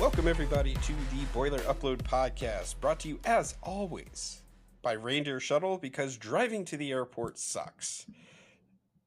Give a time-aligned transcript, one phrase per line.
[0.00, 4.42] Welcome, everybody, to the Boiler Upload Podcast, brought to you, as always,
[4.82, 8.06] by Reindeer Shuttle because driving to the airport sucks.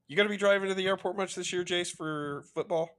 [0.08, 2.90] You going to be driving to the airport much this year, Jace, for football?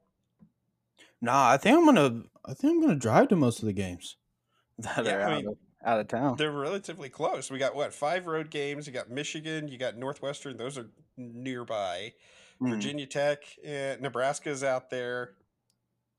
[1.22, 2.24] Nah, I think I'm gonna.
[2.46, 4.16] I think I'm gonna drive to most of the games
[4.80, 6.36] that Yeah, are I out, mean, of, out of town.
[6.38, 7.52] They're relatively close.
[7.52, 8.88] We got, what, five road games?
[8.88, 12.14] You got Michigan, you got Northwestern, those are nearby.
[12.62, 12.70] Mhm.
[12.70, 15.34] Virginia Tech, and Nebraska's out there.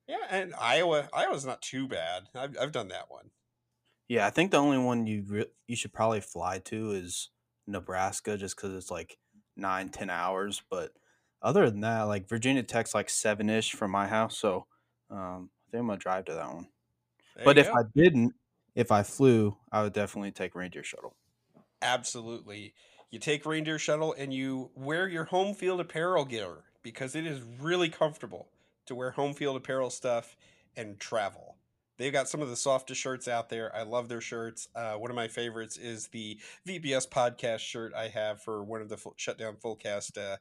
[0.09, 1.09] Yeah, and Iowa.
[1.13, 2.25] Iowa's not too bad.
[2.35, 3.31] I've, I've done that one.
[4.09, 7.31] Yeah, I think the only one you re- you should probably fly to is
[7.67, 9.19] Nebraska, just because it's like
[9.57, 10.63] nine, ten hours.
[10.69, 10.93] But
[11.41, 14.67] other than that, like Virginia Tech's like seven ish from my house, so
[15.11, 16.69] um, I think I'm gonna drive to that one.
[17.37, 17.75] There but if go.
[17.75, 18.35] I didn't,
[18.75, 21.15] if I flew, I would definitely take Reindeer Shuttle.
[21.81, 22.75] Absolutely.
[23.11, 27.41] You take Reindeer Shuttle and you wear your home field apparel gear because it is
[27.61, 28.49] really comfortable
[28.87, 30.37] to wear home field apparel stuff
[30.77, 31.57] and travel.
[31.99, 33.75] They've got some of the softest shirts out there.
[33.77, 34.69] I love their shirts.
[34.75, 38.89] Uh, one of my favorites is the VBS podcast shirt I have for one of
[38.89, 40.39] the full, Shutdown Fullcast uh,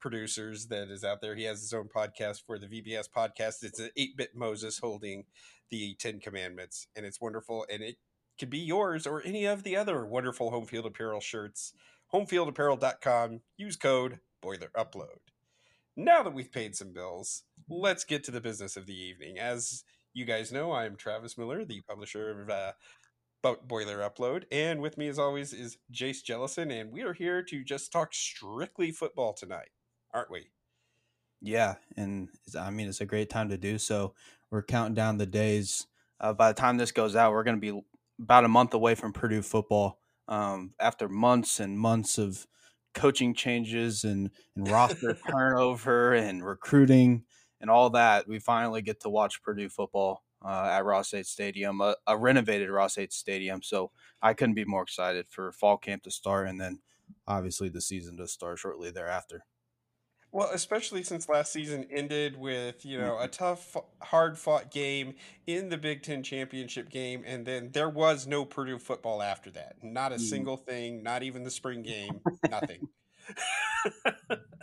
[0.00, 1.34] producers that is out there.
[1.34, 3.64] He has his own podcast for the VBS podcast.
[3.64, 5.24] It's an 8 bit Moses holding
[5.70, 7.66] the Ten Commandments, and it's wonderful.
[7.70, 7.96] And it
[8.38, 11.72] could be yours or any of the other wonderful home field apparel shirts.
[12.12, 13.40] Homefieldapparel.com.
[13.56, 15.18] Use code Boiler Upload.
[15.96, 19.38] Now that we've paid some bills, let's get to the business of the evening.
[19.38, 22.72] As you guys know, I'm Travis Miller, the publisher of uh,
[23.42, 27.42] Bo- Boiler Upload, and with me, as always, is Jace Jellison, and we are here
[27.42, 29.70] to just talk strictly football tonight,
[30.12, 30.50] aren't we?
[31.40, 34.14] Yeah, and I mean it's a great time to do so.
[34.50, 35.86] We're counting down the days.
[36.20, 37.82] Uh, by the time this goes out, we're going to be
[38.20, 39.98] about a month away from Purdue football.
[40.26, 42.46] Um, after months and months of
[42.94, 47.24] coaching changes and, and roster turnover and recruiting
[47.60, 51.96] and all that, we finally get to watch Purdue football uh, at Ross-Ade Stadium, a,
[52.06, 53.62] a renovated Ross-Ade Stadium.
[53.62, 56.80] So I couldn't be more excited for fall camp to start and then
[57.26, 59.44] obviously the season to start shortly thereafter.
[60.32, 65.14] Well, especially since last season ended with, you know, a tough, hard fought game
[65.46, 69.76] in the Big Ten championship game, and then there was no Purdue football after that.
[69.84, 70.20] Not a Mm.
[70.20, 72.88] single thing, not even the spring game, nothing.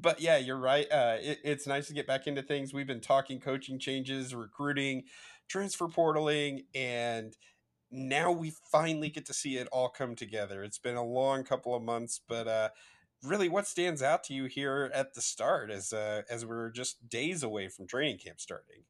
[0.00, 0.90] but yeah, you're right.
[0.90, 2.72] Uh, it, it's nice to get back into things.
[2.72, 5.04] We've been talking coaching changes, recruiting,
[5.48, 7.36] transfer portaling, and
[7.90, 10.62] now we finally get to see it all come together.
[10.62, 12.68] It's been a long couple of months, but uh,
[13.22, 17.08] really, what stands out to you here at the start, as uh, as we're just
[17.08, 18.84] days away from training camp starting?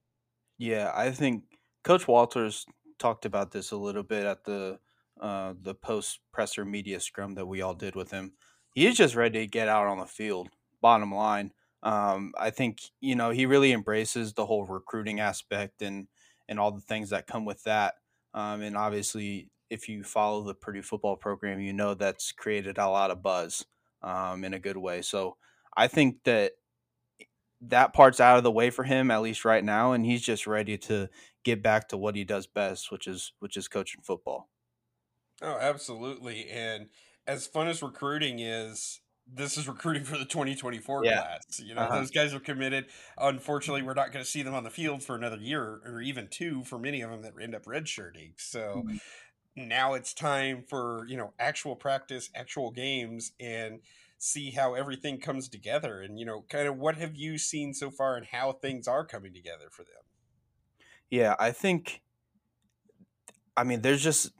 [0.58, 1.44] Yeah, I think
[1.84, 2.66] Coach Walters
[2.98, 4.78] talked about this a little bit at the
[5.20, 8.32] uh, the post presser media scrum that we all did with him.
[8.74, 10.48] He's just ready to get out on the field.
[10.80, 11.52] Bottom line,
[11.82, 16.08] um, I think you know he really embraces the whole recruiting aspect and
[16.48, 17.96] and all the things that come with that.
[18.34, 22.88] Um, and obviously, if you follow the Purdue football program, you know that's created a
[22.88, 23.66] lot of buzz
[24.02, 25.02] um, in a good way.
[25.02, 25.36] So
[25.76, 26.52] I think that
[27.60, 30.46] that part's out of the way for him at least right now and he's just
[30.46, 31.08] ready to
[31.44, 34.48] get back to what he does best which is which is coaching football
[35.42, 36.48] Oh, absolutely.
[36.50, 36.90] And
[37.26, 39.00] as fun as recruiting is,
[39.32, 41.22] this is recruiting for the 2024 Yeah.
[41.22, 41.60] class.
[41.60, 41.90] You know, Uh-huh.
[41.90, 42.86] those guys are committed.
[43.18, 46.28] Unfortunately, we're not going to see them on the field for another year or even
[46.28, 48.40] two for many of them that end up redshirting.
[48.40, 49.00] So Mhm.
[49.56, 53.82] now it's time for, you know, actual practice, actual games, and
[54.18, 56.00] see how everything comes together.
[56.02, 59.06] And, you know, kind of what have you seen so far and how things are
[59.06, 60.04] coming together for them?
[61.10, 62.02] yeah i think
[63.56, 64.32] i mean there's just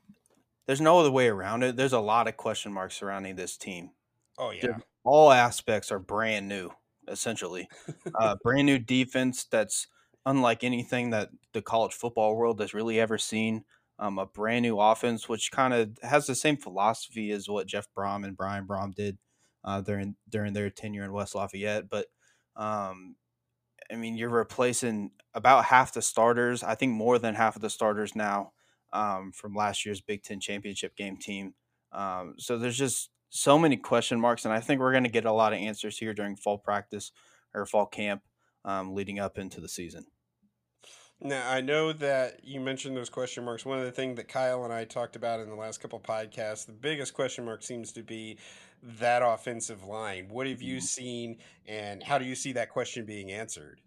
[0.66, 3.92] there's no other way around it there's a lot of question marks surrounding this team
[4.38, 4.78] Oh, yeah.
[5.04, 6.70] All aspects are brand new
[7.08, 7.68] essentially.
[8.18, 9.86] Uh, brand new defense that's
[10.26, 13.64] unlike anything that the college football world has really ever seen.
[13.98, 17.86] Um, a brand new offense which kind of has the same philosophy as what jeff
[17.94, 19.18] Brohm and brian Brohm did
[19.62, 22.06] uh, during during their tenure in west lafayette but
[22.56, 23.16] um,
[23.92, 27.68] i mean you're replacing about half the starters i think more than half of the
[27.68, 28.52] starters now
[28.92, 31.54] um, from last year's big ten championship game team.
[31.92, 35.24] Um, so there's just so many question marks, and I think we're going to get
[35.24, 37.12] a lot of answers here during fall practice
[37.54, 38.22] or fall camp
[38.64, 40.06] um, leading up into the season.
[41.20, 43.64] Now, I know that you mentioned those question marks.
[43.66, 46.66] One of the things that Kyle and I talked about in the last couple podcasts,
[46.66, 48.38] the biggest question mark seems to be
[48.82, 50.28] that offensive line.
[50.28, 50.80] What have you Mhm.
[50.80, 53.82] seen, and how do you see that question being answered?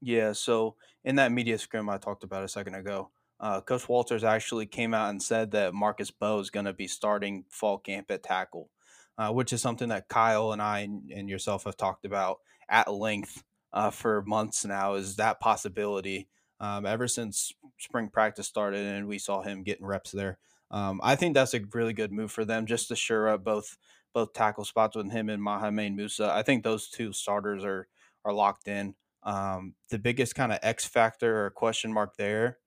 [0.00, 4.24] Yeah, so in that media scrim I talked about a second ago, uh, Coach Walters
[4.24, 8.10] actually came out and said that Marcus Mbow is going to be starting fall camp
[8.10, 8.70] at tackle,
[9.18, 12.38] uh, which is something that Kyle and I and, yourself have talked about
[12.68, 14.94] at length uh, for months now.
[14.94, 16.28] Is that possibility?
[16.58, 20.38] Um, ever since spring practice started and we saw him getting reps there,
[20.70, 23.76] um, I think that's a really good move for them just to sure up both
[24.14, 26.32] both tackle spots with him and Mohamed Musa.
[26.32, 27.86] I think those two starters are
[28.24, 28.94] are locked in.
[29.22, 32.58] Um, the biggest kind of X factor or question mark there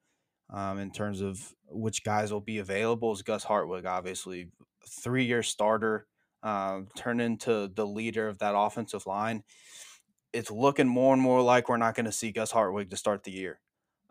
[0.50, 4.50] um, in terms of which guys will be available is Gus Hartwig, obviously
[4.88, 6.08] three year starter,
[6.44, 9.44] um, turn into the leader of that offensive line.
[10.34, 13.24] It's looking more and more like we're not going to see Gus Hartwig to start
[13.24, 13.60] the year.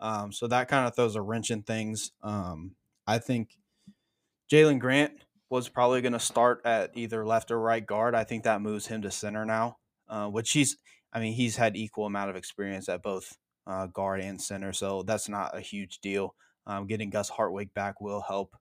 [0.00, 2.12] Um, so that kind of throws a wrench in things.
[2.22, 2.76] Um,
[3.06, 3.56] I think
[4.50, 5.12] Jalen Grant
[5.50, 8.14] was probably going to start at either left or right guard.
[8.14, 10.76] I think that moves him to center now, uh, which he's,
[11.12, 13.36] I mean, he's had equal amount of experience at both
[13.68, 16.34] uh, guard and center, so that's not a huge deal.
[16.66, 18.56] Um, getting Gus Hartwig back will help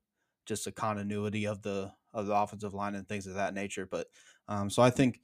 [0.46, 3.88] just the continuity of the of the offensive line and things of that nature.
[3.90, 4.08] But
[4.48, 5.22] um, so I think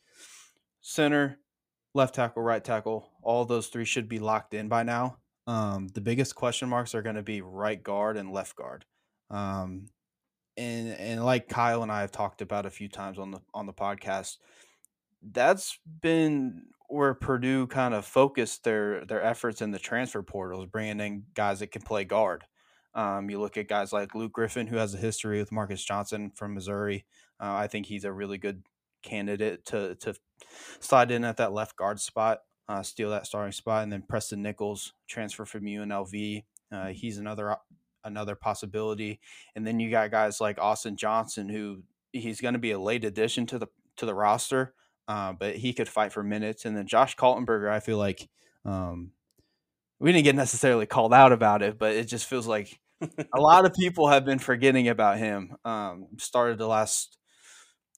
[0.82, 1.40] center,
[1.94, 5.18] left tackle, right tackle, all those three should be locked in by now.
[5.48, 8.86] Um, the biggest question marks are going to be right guard and left guard.
[9.30, 9.88] Um,
[10.56, 13.66] and and like Kyle and I have talked about a few times on the on
[13.66, 14.38] the podcast,
[15.32, 21.00] that's been where Purdue kind of focused their their efforts in the transfer portals, bringing
[21.00, 22.44] in guys that can play guard.
[22.96, 26.32] Um, you look at guys like Luke Griffin, who has a history with Marcus Johnson
[26.36, 27.06] from Missouri.
[27.40, 28.64] Uh, I think he's a really good
[29.02, 30.16] candidate to to
[30.80, 34.42] slide in at that left guard spot, uh, steal that starting spot, and then Preston
[34.42, 36.44] Nichols transfer from UNLV.
[36.72, 37.58] Uh, he's another
[38.04, 39.20] another possibility.
[39.56, 43.04] And then you got guys like Austin Johnson, who he's going to be a late
[43.04, 44.74] addition to the to the roster,
[45.08, 46.66] uh, but he could fight for minutes.
[46.66, 48.30] And then Josh Kaltenberger, I feel like
[48.66, 49.12] um,
[50.00, 53.66] we didn't get necessarily called out about it, but it just feels like a lot
[53.66, 55.56] of people have been forgetting about him.
[55.66, 57.18] Um, started the last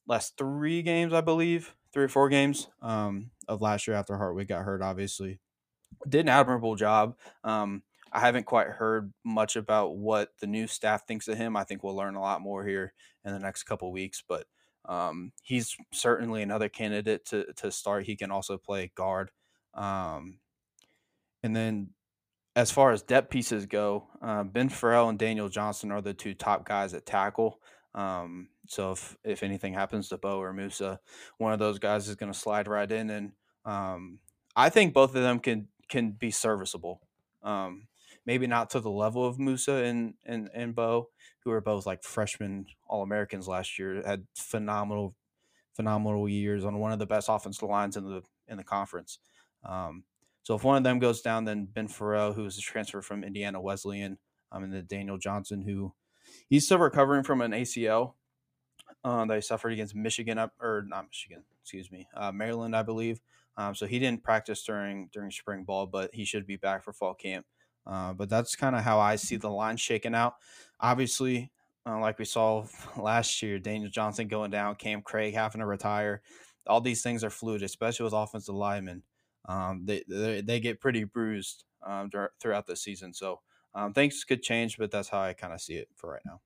[0.07, 4.47] last three games, I believe, three or four games um, of last year after Hartwig
[4.47, 4.81] got hurt.
[4.81, 5.39] Obviously,
[6.07, 7.15] did an admirable job.
[7.43, 11.57] Um, I haven't quite heard much about what the new staff thinks of him.
[11.57, 12.93] I think we'll learn a lot more here
[13.25, 14.45] in the next couple weeks, but
[14.87, 18.05] um, he's certainly another candidate to to start.
[18.05, 19.31] He can also play guard.
[19.73, 20.39] Um,
[21.43, 21.89] and then
[22.55, 26.33] as far as depth pieces go, uh, Ben Farrell and Daniel Johnson are the two
[26.33, 27.59] top guys at tackle.
[27.93, 30.99] Um, so if if anything happens to Mbow or Musa,
[31.37, 33.31] one of those guys is going to slide right in, and
[33.65, 34.19] um,
[34.55, 37.01] I think both of them can can be serviceable.
[37.43, 37.87] Um,
[38.25, 41.05] maybe not to the level of Musa and and and Mbow,
[41.43, 45.15] who are both like freshman All Americans last year, had phenomenal
[45.75, 49.19] phenomenal years on one of the best offensive lines in the in the conference.
[49.63, 50.03] Um,
[50.43, 53.23] so if one of them goes down, then Ben Farrell, who is a transfer from
[53.23, 54.19] Indiana Wesleyan,
[54.51, 55.93] um, and then Daniel Johnson, who
[56.47, 58.13] he's still recovering from an ACL
[59.03, 62.83] uh, that he suffered against Michigan up or not Michigan, excuse me, uh, Maryland, I
[62.83, 63.19] believe.
[63.57, 66.93] Um, so he didn't practice during during spring ball, but he should be back for
[66.93, 67.45] fall camp.
[67.87, 70.35] Uh, but that's kind of how I see the line shaking out.
[70.79, 71.51] Obviously,
[71.87, 72.65] uh, like we saw
[72.97, 76.21] last year, Daniel Johnson going down, Cam Craig having to retire.
[76.67, 79.03] All these things are fluid, especially with offensive linemen
[79.47, 82.09] um, they, they, they get pretty bruised um,
[82.41, 83.13] throughout the season.
[83.13, 83.41] So
[83.73, 86.41] um, things could change, but that's how I kind of see it for right now.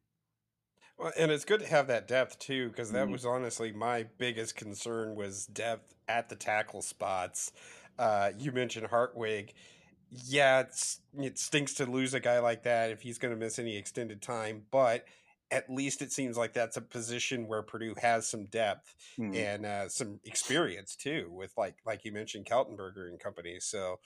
[0.98, 3.14] Well, and it's good to have that depth too, because that mm-hmm.
[3.14, 7.54] was honestly my biggest concern was depth at the tackle spots.
[7.98, 9.54] Uh, you mentioned Hartwig.
[10.12, 10.64] Yeah,
[11.18, 14.22] it stinks to lose a guy like that if he's going to miss any extended
[14.22, 15.06] time, but
[15.52, 19.36] at least it seems like that's a position where Purdue has some depth mm.
[19.36, 23.58] and uh, some experience too, with like like you mentioned, Kaltenberger and company.
[23.60, 24.00] So,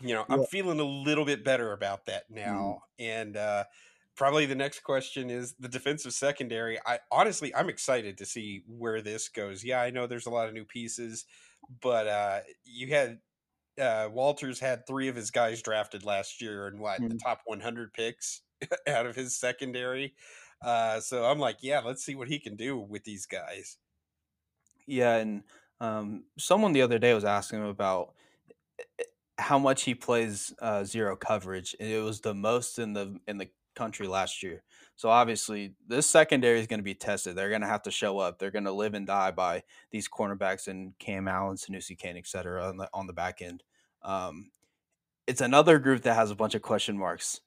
[0.00, 0.34] you know, yeah.
[0.34, 2.36] I'm feeling a little bit better about that mm.
[2.36, 2.82] now.
[3.00, 3.04] Mm.
[3.04, 3.64] And uh,
[4.16, 6.78] probably the next question is the defensive secondary.
[6.86, 9.64] I honestly, I'm excited to see where this goes.
[9.64, 11.24] Yeah, I know there's a lot of new pieces,
[11.80, 13.18] but uh, you had
[13.80, 17.08] uh, Walters had three of his guys drafted last year and what mm.
[17.08, 18.42] the top 100 picks
[18.88, 20.14] out of his secondary.
[20.62, 23.78] Uh, so I'm like, yeah, let's see what he can do with these guys.
[24.86, 25.42] Yeah, and
[25.80, 28.14] um, someone the other day was asking him about
[28.78, 29.04] eh, eh,
[29.38, 31.74] how much he plays uh, zero coverage.
[31.80, 34.62] and It was the most in the in the country last year.
[34.96, 37.34] So obviously, this secondary is going to be tested.
[37.34, 38.38] They're going to have to show up.
[38.38, 42.26] They're going to live and die by these cornerbacks and Cam Allen, Sanoussi Kane, et
[42.26, 43.64] cetera, on the, on the back end.
[44.02, 44.50] Um,
[45.26, 47.40] it's another group that has a bunch of question marks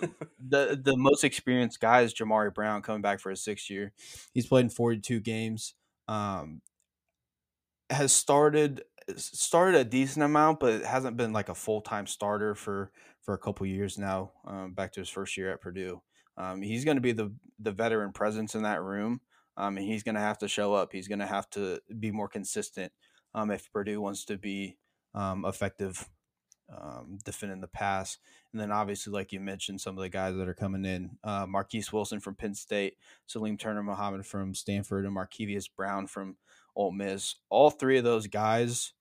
[0.00, 3.92] the the most experienced guy is Jamari Brown coming back for his sixth year.
[4.32, 5.74] He's played in 42 games.
[6.08, 6.62] Um,
[7.90, 8.82] has started
[9.16, 13.38] started a decent amount, but hasn't been like a full time starter for for a
[13.38, 14.32] couple years now.
[14.46, 16.02] Um, back to his first year at Purdue,
[16.36, 19.20] um, he's going to be the the veteran presence in that room,
[19.56, 20.92] um, and he's going to have to show up.
[20.92, 22.92] He's going to have to be more consistent
[23.34, 24.76] um, if Purdue wants to be
[25.14, 26.08] um, effective
[26.72, 28.18] um, defending the pass.
[28.52, 31.46] And then obviously, like you mentioned, some of the guys that are coming in, uh,
[31.46, 36.36] Marquise Wilson from Penn State, Salim Turner Muhammad from Stanford, and Markevious Brown from
[36.74, 37.36] Ole Miss.
[37.50, 38.92] All three of those guys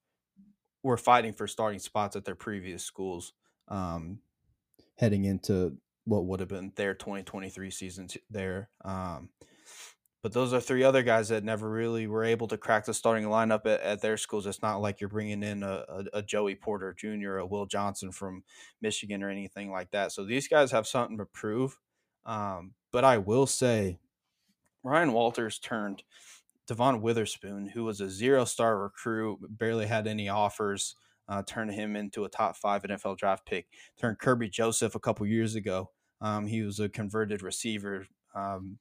[0.84, 3.34] were fighting for starting spots at their previous schools,
[3.70, 4.20] um,
[4.98, 8.70] heading into what would have been their 2023 season there.
[8.84, 9.30] Um,
[10.24, 13.26] but those are three other guys that never really were able to crack the starting
[13.26, 14.48] lineup at, at their schools.
[14.48, 18.10] It's not like you're bringing in a, a, a, Joey Porter Jr., a Will Johnson
[18.14, 18.44] from
[18.82, 20.14] Michigan, or anything like that.
[20.14, 21.78] So these guys have something to prove.
[22.26, 24.00] Um, but I will say,
[24.82, 26.04] Ryan Walters turned
[26.68, 30.96] Devon Witherspoon, who was a zero star recruit, barely had any offers,
[31.27, 33.68] uh, turned him into a top five NFL draft pick.
[34.00, 35.92] Turned Kirby Joseph a couple years ago.
[36.22, 38.08] Um, he was a converted receiver.
[38.36, 38.80] Um,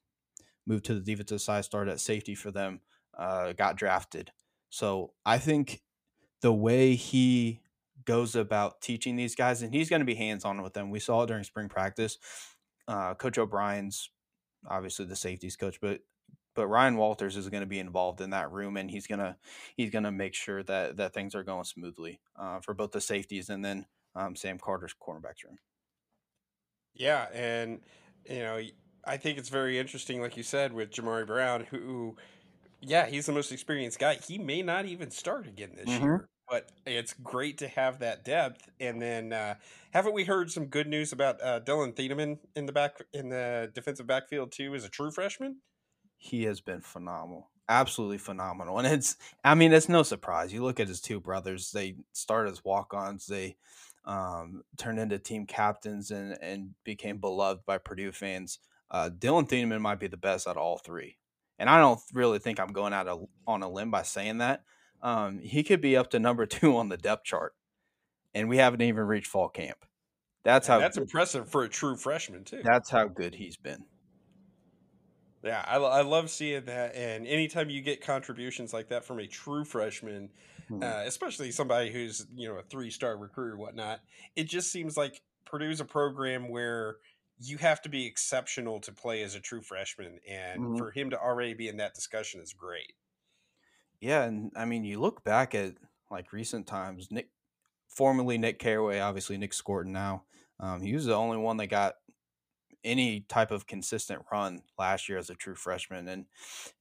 [0.66, 2.80] moved to the defensive side, started at safety for them,
[3.18, 4.30] uh, got drafted.
[4.70, 5.82] So I think
[6.40, 7.60] the way he
[8.04, 10.90] goes about teaching these guys, and he's going to be hands on with them.
[10.90, 12.18] We saw it during spring practice.
[12.88, 14.10] Uh, coach O'Brien's
[14.68, 16.00] obviously the safeties coach, but
[16.54, 19.36] but Ryan Walters is going to be involved in that room, and he's gonna
[19.76, 23.48] he's gonna make sure that that things are going smoothly uh, for both the safeties
[23.48, 25.58] and then um, Sam Carter's cornerbacks room.
[26.94, 27.80] Yeah, and
[28.28, 28.60] you know
[29.04, 32.16] I think it's very interesting, like you said, with Jamari Brown, who,
[32.80, 34.14] yeah, he's the most experienced guy.
[34.14, 36.04] He may not even start again this mm-hmm.
[36.04, 38.68] year, but it's great to have that depth.
[38.78, 39.54] And then, uh,
[39.90, 43.70] haven't we heard some good news about uh, Dillon Thieneman in the back in the
[43.74, 45.56] defensive backfield too, as a true freshman?
[46.24, 48.78] He has been phenomenal, absolutely phenomenal.
[48.78, 50.52] And it's, I mean, it's no surprise.
[50.52, 53.26] You look at his two brothers; they started as walk-ons.
[53.26, 53.56] They
[54.04, 58.60] um, turned into team captains and and became beloved by Purdue fans.
[58.88, 61.18] Uh, Dillon Thieneman might be the best out of all three,
[61.58, 64.62] and I don't really think I'm going out of, on a limb by saying that.
[65.02, 67.52] Um, he could be up to number two on the depth chart,
[68.32, 69.78] and we haven't even reached fall camp.
[70.44, 70.78] That's how.
[70.78, 72.62] That's good, impressive for a true freshman too.
[72.62, 73.84] That's how good he's been.
[75.42, 79.26] Yeah, I, I love seeing that, and anytime you get contributions like that from a
[79.26, 80.30] true freshman,
[80.70, 80.82] mm-hmm.
[80.82, 84.00] uh, especially somebody who's you know a three star recruit or whatnot,
[84.36, 86.96] it just seems like Purdue's a program where
[87.40, 90.76] you have to be exceptional to play as a true freshman, and mm-hmm.
[90.76, 92.92] for him to already be in that discussion is great.
[94.00, 95.74] Yeah, and I mean, you look back at
[96.08, 97.08] like recent times.
[97.10, 97.30] Nick,
[97.88, 100.22] formerly Nick Caraway, obviously Nick Scourton now.
[100.60, 101.94] Um, he was the only one that got
[102.84, 106.26] any type of consistent run last year as a true freshman and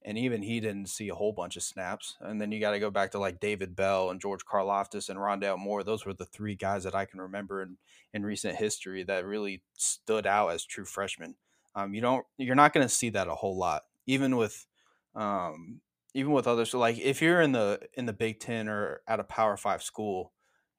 [0.04, 2.80] and even he didn't see a whole bunch of snaps and then you got to
[2.80, 6.24] go back to like David Bell and George Karlaftis and Rondale Moore those were the
[6.24, 7.76] three guys that I can remember in
[8.12, 11.36] in recent history that really stood out as true freshmen.
[11.74, 14.66] Um, you don't you're not going to see that a whole lot even with
[15.14, 15.80] um,
[16.14, 19.20] even with others so like if you're in the in the Big 10 or at
[19.20, 20.32] a Power 5 school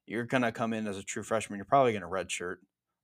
[0.06, 2.58] you're going to come in as a true freshman you're probably going to redshirt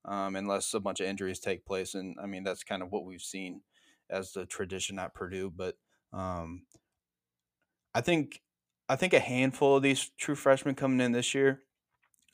[0.05, 1.95] um, unless a bunch of injuries take place.
[1.95, 3.61] And I mean, that's kind of what we've seen
[4.09, 5.51] as the tradition at Purdue.
[5.55, 5.75] But
[6.13, 6.63] um,
[7.93, 8.41] I think
[8.87, 11.61] I think a handful of these true freshmen coming in this year,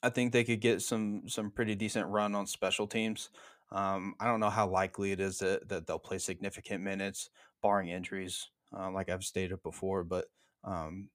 [0.01, 3.29] I think they could get some some pretty decent run on special teams.
[3.72, 7.29] Um, I don't know how likely it is that, that they'll play significant minutes,
[7.62, 10.03] barring injuries, uh, like I've stated before.
[10.03, 10.25] But
[10.63, 11.10] um,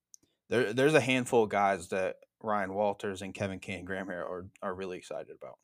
[0.49, 4.47] there, there's a handful of guys that Ryan Walters and Kevin Kane Graham Harrell are,
[4.62, 5.59] are really excited about.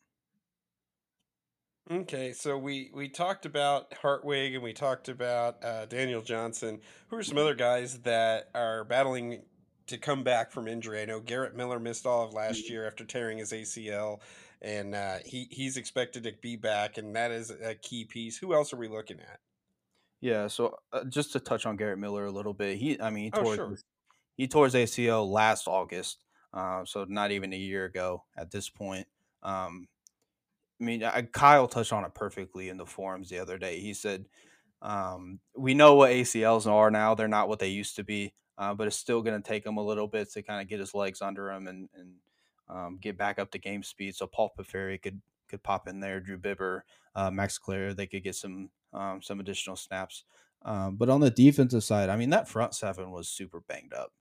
[1.89, 6.81] Okay, so we we talked about Hartwig and we talked about uh, Daniel Johnson.
[7.07, 9.43] Who are some other guys that are battling
[9.87, 11.01] to come back from injury?
[11.01, 12.73] I know Garrett Miller missed all of last mm-hmm.
[12.73, 14.19] year after tearing his ACL,
[14.61, 18.37] and uh, he he's expected to be back, and that is a key piece.
[18.37, 19.39] Who else are we looking at?
[20.19, 23.25] Yeah, so uh, just to touch on Garrett Miller a little bit, he I mean
[23.25, 23.77] he oh, sure.
[24.35, 28.67] he tore his ACL last August, uh, so not even a year ago at this
[28.67, 29.07] point.
[29.41, 29.87] Um,
[30.79, 33.79] I mean, I, Kyle touched on it perfectly in the forums the other day.
[33.79, 34.25] He said,
[34.81, 38.73] um, "We know what ACLs are now; they're not what they used to be, uh,
[38.73, 40.93] but it's still going to take him a little bit to kind of get his
[40.93, 42.13] legs under him and, and
[42.69, 46.19] um, get back up to game speed." So Paul Piferi could could pop in there,
[46.19, 46.81] Drew Biber,
[47.15, 50.23] uh, Max Klare, they could get some um, some additional snaps.
[50.63, 54.11] Um, but on the defensive side, I mean, that front seven was super banged up.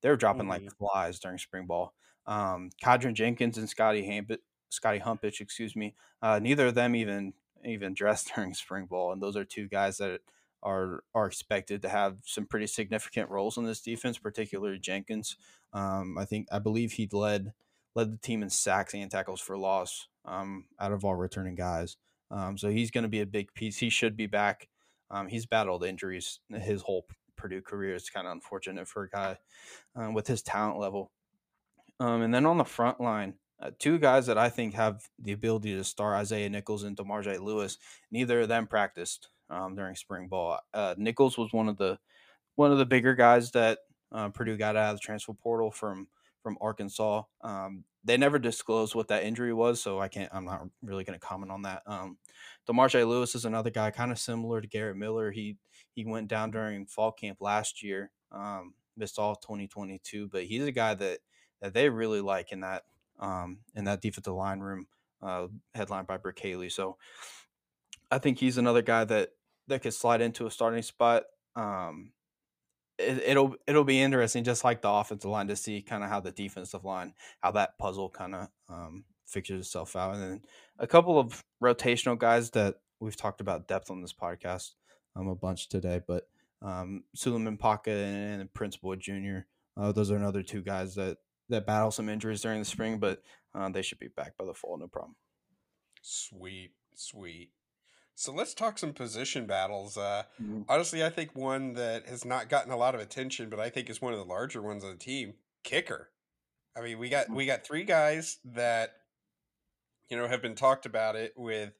[0.00, 0.64] They were dropping mm-hmm.
[0.64, 1.94] like flies during spring ball.
[2.26, 5.94] Um, Kydran Jenkins and Scotty Hambit Scotty Humpich, excuse me.
[6.22, 7.34] Uh, neither of them even
[7.64, 10.20] even dressed during spring ball, and those are two guys that
[10.62, 15.36] are are expected to have some pretty significant roles in this defense, particularly Jenkins.
[15.72, 17.52] Um, I think I believe he led
[17.94, 21.96] led the team in sacks and tackles for loss um, out of all returning guys.
[22.30, 23.78] Um, so he's going to be a big piece.
[23.78, 24.68] He should be back.
[25.10, 27.06] Um, he's battled injuries his whole
[27.36, 27.94] Purdue career.
[27.94, 29.38] It's kind of unfortunate for a guy
[29.96, 31.10] uh, with his talent level.
[32.00, 35.32] Um, and then on the front line, uh, two guys that I think have the
[35.32, 37.78] ability to start Isaiah Nichols and Demarjay Lewis.
[38.10, 40.60] Neither of them practiced um, during spring ball.
[40.72, 41.98] Uh, Nichols was one of the
[42.54, 43.78] one of the bigger guys that
[44.12, 46.08] uh, Purdue got out of the transfer portal from
[46.42, 47.22] from Arkansas.
[47.42, 50.30] Um, they never disclosed what that injury was, so I can't.
[50.32, 51.82] I'm not really going to comment on that.
[51.86, 52.16] Um,
[52.68, 55.30] Demarjay Lewis is another guy, kind of similar to Garrett Miller.
[55.30, 55.56] He
[55.94, 60.72] he went down during fall camp last year, um, missed all 2022, but he's a
[60.72, 61.18] guy that
[61.60, 62.84] that they really like in that
[63.18, 64.86] um, in that defensive line room,
[65.22, 66.68] uh, headlined by Brick Haley.
[66.68, 66.96] So
[68.10, 69.30] I think he's another guy that
[69.68, 71.24] that could slide into a starting spot.
[71.54, 72.12] Um,
[72.98, 76.20] it, will it'll be interesting, just like the offensive line, to see kind of how
[76.20, 80.42] the defensive line, how that puzzle kind of um, figures itself out, and then
[80.78, 84.72] a couple of rotational guys that we've talked about depth on this podcast
[85.14, 86.28] um, a bunch today, but
[86.62, 89.40] um, Suleiman Paka and Prince Boyd Jr.
[89.76, 93.22] Uh, those are another two guys that that battle some injuries during the spring, but
[93.54, 95.16] uh, they should be back by the fall, no problem.
[96.02, 97.50] Sweet, sweet.
[98.14, 99.96] So let's talk some position battles.
[99.96, 100.62] Uh, mm-hmm.
[100.68, 103.88] Honestly, I think one that has not gotten a lot of attention, but I think
[103.88, 106.10] is one of the larger ones on the team, kicker.
[106.76, 107.36] I mean, we got mm-hmm.
[107.36, 108.90] we got three guys that
[110.10, 111.74] you know have been talked about it with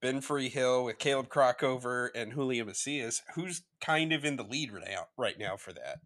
[0.00, 3.22] Ben Freehill, with Caleb Crockover, and Julian Macias.
[3.34, 5.98] Who's kind of in the lead right now, right now for that?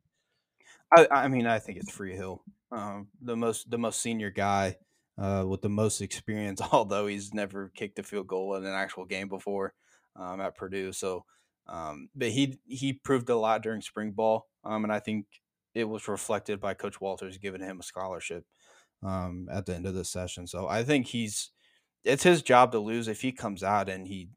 [0.97, 4.77] I, I mean, I think it's Freehill, um, the most the most senior guy
[5.19, 9.05] uh, with the most experience, although he's never kicked a field goal in an actual
[9.05, 9.75] game before
[10.17, 10.93] um, at Purdue.
[10.93, 11.25] So,
[11.67, 15.27] um, but he he proved a lot during spring ball, um, and I think
[15.75, 18.45] it was reflected by Coach Walters giving him a scholarship
[19.03, 20.47] um, at the end of the session.
[20.47, 21.51] So I think he's
[22.05, 24.29] it's his job to lose if he comes out and he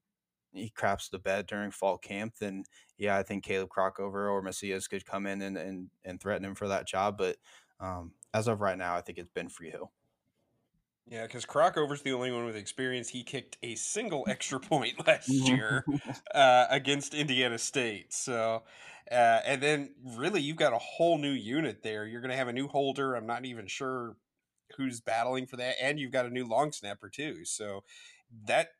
[0.58, 2.64] he craps the bed during fall camp, then
[2.98, 6.56] yeah, I think Caleb Crockover or Macias could come in and, and, and threaten him
[6.56, 7.18] for that job.
[7.18, 7.38] But
[7.80, 9.92] um, as of right now, I think it's Ben Freehill.
[11.10, 13.08] Yeah, because Crockover's the only one with experience.
[13.10, 15.88] He kicked a single extra point last year
[16.36, 18.12] uh, against Indiana State.
[18.14, 18.64] So,
[19.10, 22.06] uh, and then really, you've got a whole new unit there.
[22.06, 23.16] You're going to have a new holder.
[23.16, 24.18] I'm not even sure
[24.76, 27.46] who's battling for that, and you've got a new long snapper too.
[27.46, 27.86] So,
[28.46, 28.72] that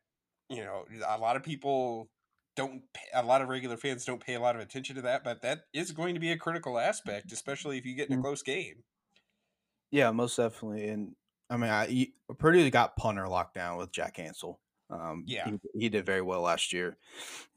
[0.48, 2.08] you know, a lot of people
[2.56, 2.82] don't.
[2.92, 5.42] Pay, a lot of regular fans don't pay a lot of attention to that, but
[5.42, 8.22] that is going to be a critical aspect, especially if you get in a mm.
[8.22, 8.84] close game.
[9.90, 11.14] Yeah, most definitely, and
[11.50, 12.08] I mean, I,
[12.38, 14.60] Purdue got punter locked down with Jack Ansel.
[14.90, 16.96] Um, yeah, he, he, did very well last year.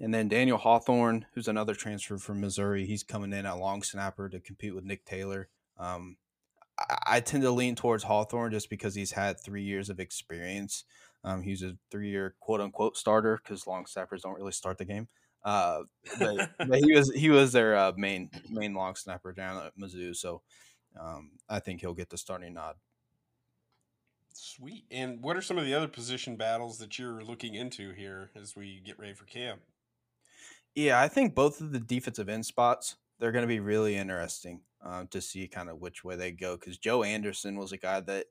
[0.02, 4.28] And then Daniel Hawthorne, who's another transfer from Missouri, he's coming in a long snapper
[4.28, 5.48] to compete with Nick Taylor.
[5.78, 6.18] Um,
[6.78, 10.84] I, I, tend to lean towards Hawthorne just because he's had three years of experience.
[11.24, 15.08] Um, he was a three-year quote-unquote starter because long snappers don't really start the game.
[15.44, 15.84] Uh,
[16.20, 20.16] but, but, he was he was their uh, main main long snapper down at Mizzou,
[20.16, 20.42] so
[21.00, 22.76] um, I think he'll get the starting nod.
[24.34, 24.86] Sweet.
[24.92, 28.56] And what are some of the other position battles that you're looking into here as
[28.56, 29.62] we get ready for camp?
[30.76, 34.62] Yeah, I think both of the defensive end spots they're going to be really interesting
[34.84, 38.00] um, to see kind of which way they go because Joe Anderson was a guy
[38.02, 38.26] that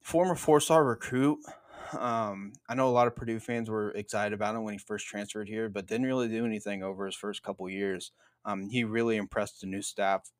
[0.00, 1.38] former four star recruit.
[1.92, 5.06] Um, I know a lot of Purdue fans were excited about him when he first
[5.06, 8.12] transferred here, but didn't really do anything over his first couple years.
[8.44, 10.30] Um, he really impressed the new staff.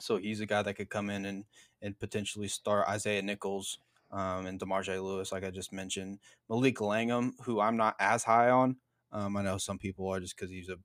[0.00, 1.44] So he's a guy that could come in and,
[1.82, 3.78] and potentially start Isaiah Nichols
[4.10, 6.18] um, and Demarjay Lewis, like I just mentioned.
[6.48, 8.76] Malik Langham, who I'm not as high on.
[9.12, 10.76] Um, I know some people are just because he's a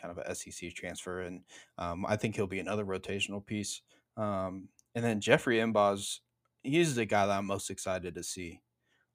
[0.00, 1.42] kind of a SEC transfer, and
[1.78, 3.82] um, I think he'll be another rotational piece.
[4.16, 6.20] Um, and then Jeffrey M'Ba's,
[6.62, 8.60] he's the guy that I'm most excited to see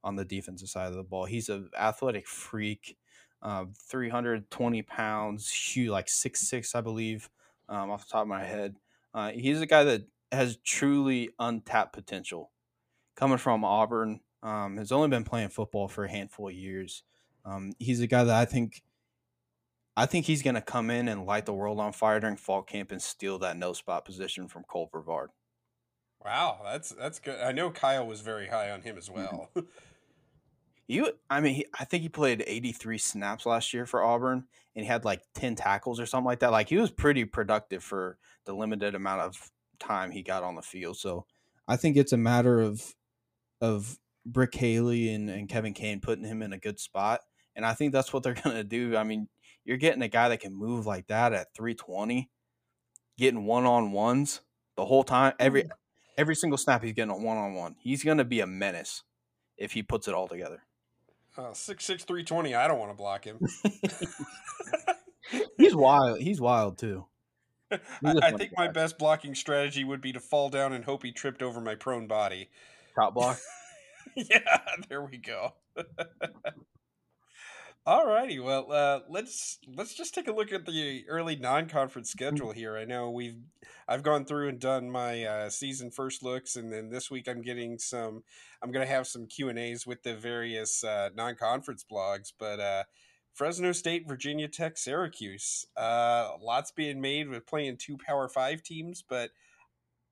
[0.04, 1.26] on the defensive side of the ball.
[1.26, 2.98] He's an athletic freak,
[3.42, 7.30] uh, 320 pounds, huge, like six six, I believe,
[7.68, 8.76] um, off the top of my head.
[9.14, 12.52] Uh, he's a guy that has truly untapped potential
[13.16, 17.04] coming from Auburn, um, has only been playing football for a handful of years.
[17.46, 18.84] Um, he's a guy that I think,
[19.98, 22.62] I think he's going to come in and light the world on fire during fall
[22.62, 25.32] camp and steal that no spot position from Cole Brevard.
[26.24, 27.40] Wow, that's that's good.
[27.40, 29.38] I know Kyle was very high on him as mm-hmm.
[29.38, 29.50] well.
[30.90, 34.84] you, I mean, he, I think he played 83 snaps last year for Auburn, and
[34.84, 36.52] he had like 10 tackles or something like that.
[36.52, 40.64] Like he was pretty productive for the limited amount of time he got on the
[40.64, 40.98] field.
[40.98, 41.28] So
[41.68, 42.96] I think it's a matter of
[43.62, 47.22] of Brick Haley and, and Kevin Kane putting him in a good spot.
[47.56, 48.98] And I think that's what they're going to do.
[48.98, 49.28] I mean,
[49.66, 52.30] you're getting a guy that can move like that at 320,
[53.16, 54.42] getting one on ones
[54.76, 55.34] the whole time.
[55.40, 55.70] Every mm.
[56.18, 57.76] every single snap he's getting a one on one.
[57.80, 59.04] He's going to be a menace
[59.56, 60.64] if he puts it all together.
[61.40, 62.54] Uh, six six three twenty.
[62.54, 63.40] I don't want to block him.
[65.58, 66.20] he's wild.
[66.20, 67.06] He's wild too.
[68.04, 71.42] I, think my best blocking strategy would be to fall down and hope he tripped
[71.42, 72.50] over my prone body.
[72.96, 73.40] Top block.
[74.16, 75.54] yeah, there we go.
[77.86, 78.40] All righty.
[78.40, 82.38] Well, uh, let's let's just take a look at the early non-conference Mm-hmm.
[82.38, 82.78] schedule here.
[82.78, 83.40] I know we've
[83.88, 87.42] I've gone through and done my uh, season first looks, and then this week I'm
[87.42, 88.24] getting some.
[88.62, 92.60] I'm going to have some Q and A's with the various uh, non-conference blogs, but
[92.60, 92.84] uh,
[93.34, 95.66] Fresno State, Virginia Tech, Syracuse.
[95.76, 99.32] Uh, lots being made with playing two Power Five teams, but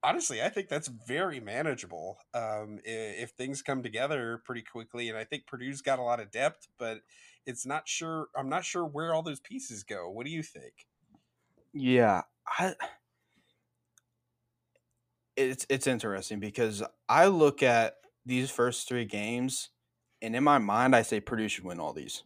[0.04, 2.90] honestly, I think that's very manageable um, i-
[3.22, 5.10] if things come together pretty quickly.
[5.10, 7.00] And I think Purdue's got a lot of depth, but
[7.48, 8.30] it's not sure.
[8.38, 10.10] I'm not sure where all those pieces go.
[10.12, 10.88] What do you think?
[11.74, 12.76] Yeah, I
[15.36, 19.70] it's it's interesting because I look at these first three games,
[20.22, 22.24] and in my mind, I say Purdue should win all these,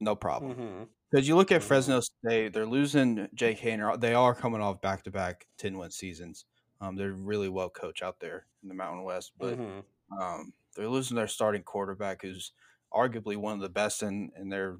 [0.00, 0.54] no problem.
[0.54, 0.84] Mm-hmm.
[1.10, 1.62] Because you look at Mhm.
[1.62, 3.98] Fresno State, they're losing Jake Haener.
[3.98, 6.44] They are coming off back to back ten win seasons.
[6.80, 9.80] Um, they're really well coached out there in the Mountain West, but Mm-hmm.
[10.20, 12.52] um, they're losing their starting quarterback, who's
[12.92, 14.78] arguably one of the best in in their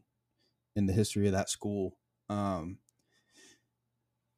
[0.76, 1.96] in the history of that school.
[2.28, 2.78] Um,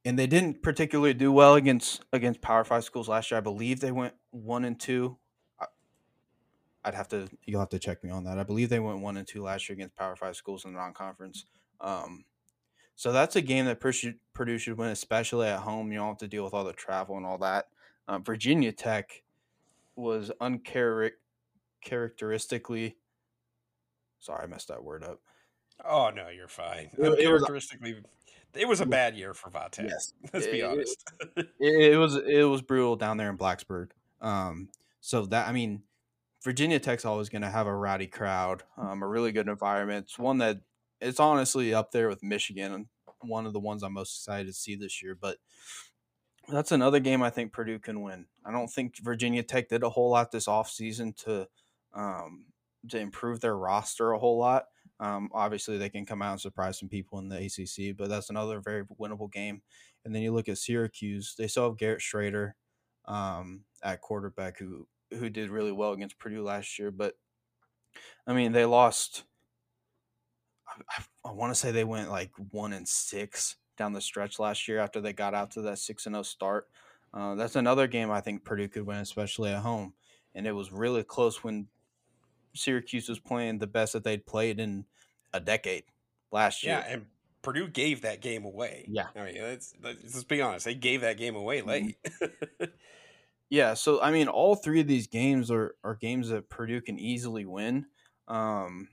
[0.04, 3.38] and they didn't particularly do well against against Power Five schools last year.
[3.38, 5.18] I believe they went one and two.
[5.60, 5.66] I-
[6.84, 8.38] I'd have to you'll have to check me on that.
[8.38, 10.78] I believe they went one and two last year against Power Five schools in the
[10.78, 11.44] non-conference.
[11.80, 12.24] Um,
[12.96, 15.90] so that's a game that Purdue should, win, especially at home.
[15.90, 17.68] You don't have to deal with all the travel and all that.
[18.06, 19.22] Uh, Virginia Tech
[19.96, 22.96] was uncharacteristically.
[24.20, 25.20] Sorry, I messed that word up.
[25.84, 26.90] Oh no, you're fine.
[26.98, 27.70] It- it was-
[28.52, 29.88] it was a bad year for Vatech.
[29.88, 30.12] Yes.
[30.32, 31.12] Let's be It- it- honest.
[31.36, 33.90] it, it was it was brutal down there in Blacksburg.
[34.20, 34.68] Um,
[35.00, 35.82] so that I mean,
[36.42, 40.06] Virginia Tech's always going to have a rowdy crowd, um, a really good environment.
[40.06, 40.60] It's one that
[41.00, 42.86] it's honestly up there with Michigan, and
[43.22, 45.14] one of the ones I'm most excited to see this year.
[45.18, 45.38] But
[46.48, 48.26] that's another game I think Purdue can win.
[48.44, 51.46] I don't think Virginia Tech did a whole lot this offseason to
[51.94, 52.46] um,
[52.88, 54.66] to improve their roster a whole lot.
[54.98, 58.30] Um, obviously, they can come out and surprise some people in the ACC, but that's
[58.30, 59.62] another very winnable game.
[60.04, 62.52] And then you look at Syracuse; they still have Garrett Shrader
[63.06, 66.90] um, at quarterback, who who did really well against Purdue last year.
[66.90, 67.14] But
[68.26, 69.24] I mean, they lost.
[70.68, 74.68] I, I, want to say they went like one and six down the stretch last
[74.68, 76.68] year after they got out to that six and zero start.
[77.12, 79.94] Uh, that's another game I think Purdue could win, especially at home.
[80.34, 81.66] And it was really close when
[82.54, 84.86] Syracuse was playing the best that they'd played in
[85.32, 85.84] a decade
[86.32, 86.82] last year.
[86.86, 87.06] yeah, and
[87.42, 88.84] Purdue gave that game away.
[88.88, 89.06] Yeah.
[89.16, 90.64] I mean, let's, let's be honest.
[90.64, 91.96] They gave that game away late.
[93.52, 97.00] Yeah, so I mean, all three of these games are are games that Purdue can
[97.00, 97.86] easily win.
[98.28, 98.90] Um,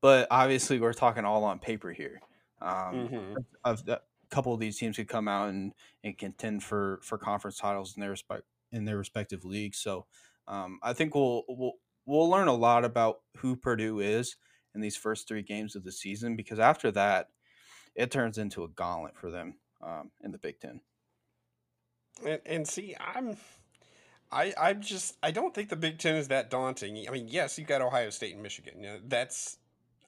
[0.00, 2.20] but obviously, we're talking all on paper here.
[2.60, 3.44] Um, Mhm.
[3.64, 7.56] of a couple of these teams could come out and, and contend for for conference
[7.56, 9.78] titles in their respect in their respective leagues.
[9.78, 10.06] So
[10.48, 11.74] um, I think we'll we'll
[12.06, 14.36] we'll learn a lot about who Purdue is
[14.74, 17.28] in these first three games of the season because after that,
[17.94, 20.80] it turns into a gauntlet for them um, in the Big Ten.
[22.26, 23.36] And, and see, I'm,
[24.32, 27.04] I, I'm just, I don't think the Big Ten is that daunting.
[27.08, 28.74] I mean, yes, you've got Ohio State and Michigan.
[28.78, 29.58] You know, that's,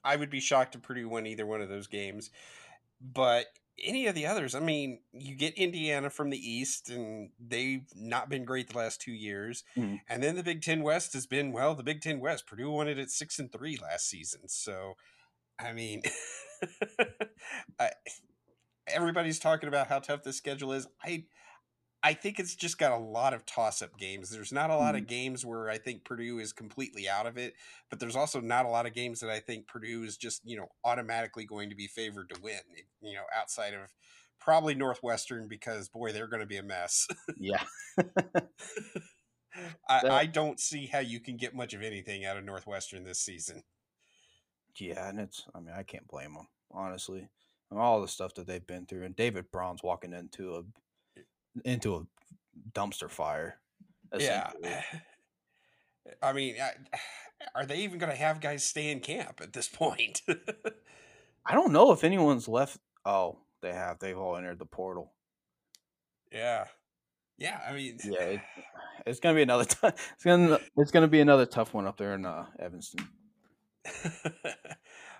[0.03, 2.29] I would be shocked if Purdue win either one of those games.
[3.01, 3.47] But
[3.83, 8.29] any of the others, I mean, you get Indiana from the East, and they've not
[8.29, 9.63] been great the last two years.
[9.75, 10.01] Mhm.
[10.09, 11.75] And then the Big Ten West has been well.
[11.75, 14.47] The Big Ten West, Purdue won it at six and three last season.
[14.49, 14.95] So,
[15.59, 16.01] I mean,
[17.79, 17.91] I,
[18.87, 20.87] everybody's talking about how tough this schedule is.
[21.03, 21.25] I
[22.03, 24.29] I think it's just got a lot of toss up games.
[24.29, 25.09] There's not a lot of mm-hmm.
[25.09, 27.55] games where I think Purdue is completely out of it,
[27.89, 30.57] but there's also not a lot of games that I think Purdue is just, you
[30.57, 32.59] know, automatically going to be favored to win,
[33.01, 33.93] you know, outside of
[34.39, 37.07] probably Northwestern because boy, they're going to be a mess.
[37.35, 37.63] Yeah.
[39.89, 43.19] I, I don't see how you can get much of anything out of Northwestern this
[43.19, 43.63] season.
[44.79, 47.27] Yeah, and it's I mean I can't blame them honestly.
[47.69, 50.63] And all the stuff that they've been through, and David Braun's walking into a
[51.65, 52.03] into a
[52.73, 53.59] dumpster fire.
[54.17, 54.51] Yeah.
[56.21, 56.55] I mean,
[57.55, 60.21] are they even going to have guys stay in camp at this point?
[61.45, 62.79] I don't know if anyone's left.
[63.05, 63.99] Oh, they have.
[63.99, 65.13] They've all entered the portal.
[66.31, 66.65] yeah.
[67.39, 68.41] Yeah, I mean, Yeah, it,
[69.05, 69.65] it's gonna be another.
[69.65, 73.07] T- it's gonna it's gonna be another tough one up there in uh, Evanston.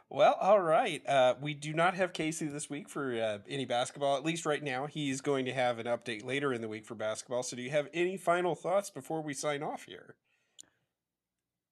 [0.09, 1.05] well, all right.
[1.07, 4.17] Uh, we do not have Casey this week for uh, any basketball.
[4.17, 6.95] At least right now, he's going to have an update later in the week for
[6.95, 7.43] basketball.
[7.43, 10.15] So, do you have any final thoughts before we sign off here?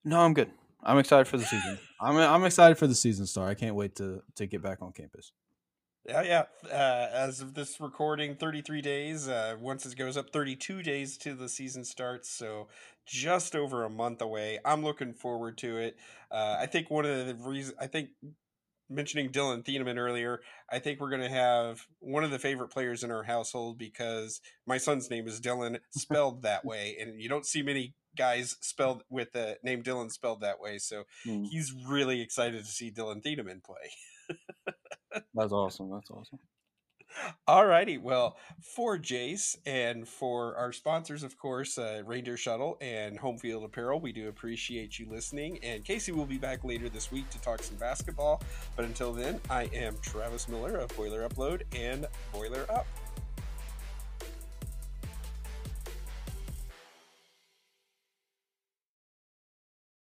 [0.03, 0.51] No, I'm good.
[0.83, 1.79] I'm excited for the season.
[1.99, 3.49] I'm I'm excited for the season start.
[3.49, 5.31] I can't wait to to get back on campus.
[6.07, 6.43] Yeah, yeah.
[6.71, 9.27] Uh, as of this recording, 33 days.
[9.27, 12.29] Uh, once it goes up, 32 days to the season starts.
[12.29, 12.67] So
[13.05, 14.59] just over a month away.
[14.63, 15.97] I'm looking forward to it.
[16.31, 18.09] Uh, I think one of the reasons, I think
[18.89, 20.41] mentioning Dillon Thieneman earlier,
[20.71, 24.41] I think we're going to have one of the favorite players in our household because
[24.67, 29.03] my son's name is Dylan, spelled that way, and you don't see many guys spelled
[29.09, 30.77] with the name Dylan spelled that way.
[30.77, 31.45] So mm.
[31.49, 33.91] he's really excited to see Dillon Thieneman play.
[35.33, 35.91] That's awesome.
[35.91, 36.39] That's awesome.
[37.47, 37.97] All righty.
[37.97, 43.63] Well, for Jace and for our sponsors, of course, uh, Reindeer Shuttle and Home Field
[43.63, 45.59] Apparel, we do appreciate you listening.
[45.63, 48.41] And Casey will be back later this week to talk some basketball.
[48.75, 52.85] But until then, I am Travis Miller of Boiler Upload and Boiler Up.